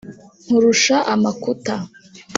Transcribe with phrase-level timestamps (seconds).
[0.45, 1.75] Nkurusha amakuta,